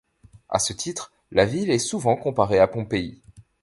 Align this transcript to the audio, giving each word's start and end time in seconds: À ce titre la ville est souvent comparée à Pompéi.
À 0.49 0.57
ce 0.57 0.73
titre 0.73 1.11
la 1.29 1.45
ville 1.45 1.69
est 1.69 1.77
souvent 1.77 2.15
comparée 2.15 2.57
à 2.57 2.67
Pompéi. 2.67 3.21